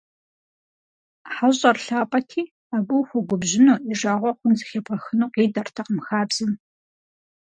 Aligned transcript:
ХьэщӀэр 1.33 1.77
лъапӀэти, 1.85 2.43
абы 2.75 2.93
ухуэгубжьыну, 2.99 3.81
и 3.91 3.93
жагъуэ 3.99 4.31
хъун 4.37 4.53
зыхебгъэхыну 4.59 5.31
къидэртэкъым 5.33 5.99
хабзэм. 6.05 6.51